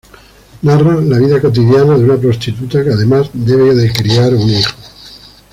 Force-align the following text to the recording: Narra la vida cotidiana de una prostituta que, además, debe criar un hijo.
Narra 0.63 0.99
la 0.99 1.19
vida 1.19 1.39
cotidiana 1.39 1.95
de 1.95 2.03
una 2.05 2.17
prostituta 2.17 2.83
que, 2.83 2.89
además, 2.89 3.29
debe 3.33 3.93
criar 3.93 4.33
un 4.33 4.49
hijo. 4.49 4.71